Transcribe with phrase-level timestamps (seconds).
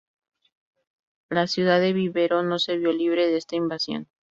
[1.29, 4.07] La ciudad de Vivero no se vio libre de esta invasión.